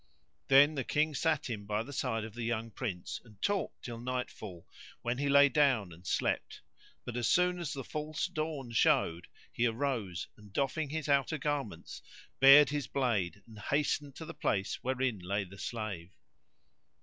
[0.47, 3.99] Then the King sat him by the side of the young Prince and talked till
[3.99, 4.65] nightfall,
[5.03, 6.61] when he lay down and slept;
[7.05, 12.01] but, as soon as the false dawn[FN#133] showed, he arose and doffing his outer garments[FN#134]
[12.39, 16.11] bared his blade and hastened to the place wherein lay the slave.